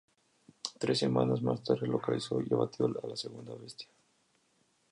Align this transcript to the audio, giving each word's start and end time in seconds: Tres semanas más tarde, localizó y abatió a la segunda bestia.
Tres 0.79 0.97
semanas 0.97 1.43
más 1.43 1.63
tarde, 1.63 1.85
localizó 1.85 2.41
y 2.41 2.51
abatió 2.51 2.87
a 2.87 3.07
la 3.07 3.15
segunda 3.15 3.53
bestia. 3.53 3.87